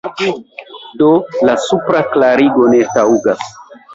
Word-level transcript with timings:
Do 1.01 1.09
la 1.49 1.57
supra 1.67 2.01
klarigo 2.15 2.65
ne 2.75 2.83
taŭgas. 2.97 3.45